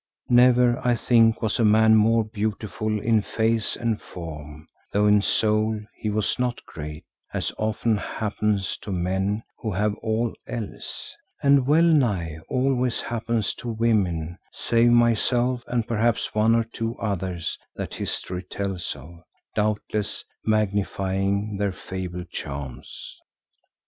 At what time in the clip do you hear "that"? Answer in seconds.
17.75-17.93